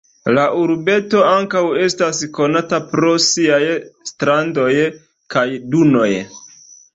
La 0.35 0.43
urbeto 0.59 1.19
ankaŭ 1.31 1.61
estas 1.87 2.21
konata 2.37 2.79
pro 2.95 3.11
siaj 3.27 3.61
strandoj 4.13 4.73
kaj 5.37 5.45
dunoj. 5.77 6.09